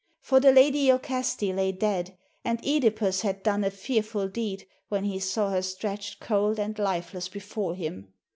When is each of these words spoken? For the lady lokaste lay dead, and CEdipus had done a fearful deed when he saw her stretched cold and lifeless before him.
For 0.19 0.39
the 0.39 0.51
lady 0.51 0.87
lokaste 0.91 1.53
lay 1.55 1.71
dead, 1.71 2.17
and 2.43 2.59
CEdipus 2.63 3.21
had 3.21 3.43
done 3.43 3.63
a 3.63 3.69
fearful 3.69 4.29
deed 4.29 4.65
when 4.89 5.03
he 5.03 5.19
saw 5.19 5.51
her 5.51 5.61
stretched 5.61 6.19
cold 6.19 6.59
and 6.59 6.79
lifeless 6.79 7.29
before 7.29 7.75
him. 7.75 8.11